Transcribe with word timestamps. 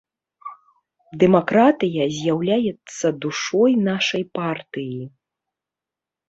Дэмакратыя 1.23 2.03
з'яўляецца 2.15 3.07
душой 3.27 3.77
нашай 3.91 4.23
партыі. 4.39 5.01